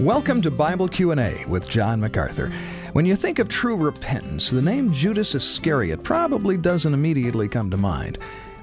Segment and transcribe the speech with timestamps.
[0.00, 2.50] Welcome to Bible Q&A with John MacArthur.
[2.92, 7.78] When you think of true repentance, the name Judas Iscariot probably doesn't immediately come to
[7.78, 8.18] mind.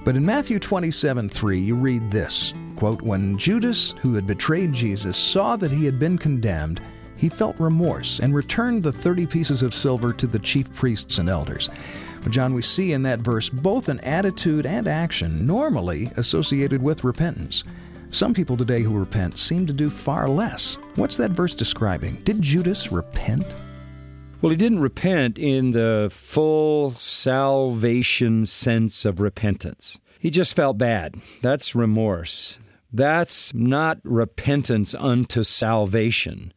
[0.06, 5.18] But in Matthew 27 3, you read this quote, When Judas, who had betrayed Jesus,
[5.18, 6.82] saw that he had been condemned,
[7.18, 11.30] he felt remorse and returned the 30 pieces of silver to the chief priests and
[11.30, 11.72] elders.
[12.22, 17.04] But John, we see in that verse both an attitude and action normally associated with
[17.04, 17.64] repentance.
[18.14, 20.78] Some people today who repent seem to do far less.
[20.98, 22.14] What's that verse describing?
[22.18, 23.44] Did Judas repent?
[24.40, 30.00] Well, he didn't repent in the full salvation sense of repentance.
[30.20, 31.16] He just felt bad.
[31.42, 32.60] That's remorse.
[32.92, 36.54] That's not repentance unto salvation,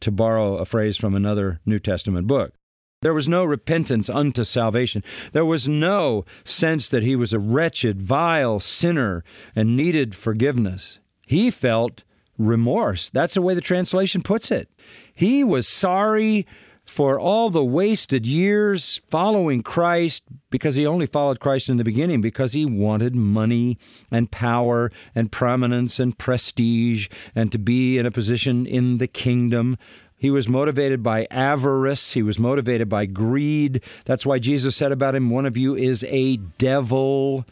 [0.00, 2.52] to borrow a phrase from another New Testament book.
[3.00, 5.04] There was no repentance unto salvation.
[5.32, 9.22] There was no sense that he was a wretched, vile sinner
[9.54, 10.98] and needed forgiveness.
[11.24, 12.02] He felt
[12.38, 13.08] remorse.
[13.08, 14.68] That's the way the translation puts it.
[15.14, 16.46] He was sorry
[16.88, 22.22] for all the wasted years following Christ because he only followed Christ in the beginning
[22.22, 23.78] because he wanted money
[24.10, 29.76] and power and prominence and prestige and to be in a position in the kingdom.
[30.18, 32.12] He was motivated by avarice.
[32.12, 33.82] He was motivated by greed.
[34.04, 37.46] That's why Jesus said about him, One of you is a devil.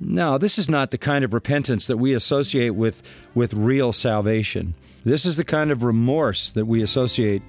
[0.00, 3.02] No, this is not the kind of repentance that we associate with,
[3.34, 4.74] with real salvation.
[5.04, 7.42] This is the kind of remorse that we associate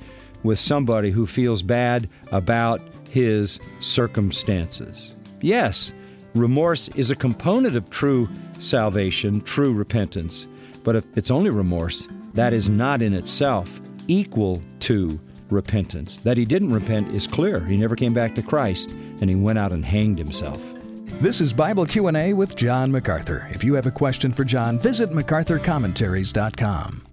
[0.43, 5.15] with somebody who feels bad about his circumstances.
[5.41, 5.93] Yes,
[6.35, 8.29] remorse is a component of true
[8.59, 10.47] salvation, true repentance,
[10.83, 15.19] but if it's only remorse, that is not in itself equal to
[15.49, 16.19] repentance.
[16.19, 17.63] That he didn't repent is clear.
[17.65, 20.73] He never came back to Christ and he went out and hanged himself.
[21.21, 23.47] This is Bible Q&A with John MacArthur.
[23.51, 27.07] If you have a question for John, visit macarthurcommentaries.com.